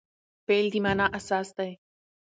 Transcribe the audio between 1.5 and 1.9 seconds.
دئ.